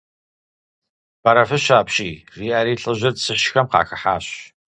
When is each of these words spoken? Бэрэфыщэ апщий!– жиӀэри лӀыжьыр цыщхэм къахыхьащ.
Бэрэфыщэ 1.21 1.73
апщий!– 1.81 2.15
жиӀэри 2.35 2.73
лӀыжьыр 2.81 3.13
цыщхэм 3.23 3.67
къахыхьащ. 3.71 4.27